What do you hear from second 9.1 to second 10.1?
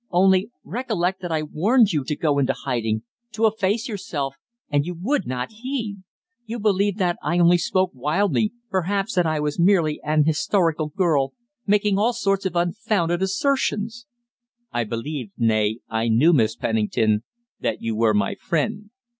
that I was merely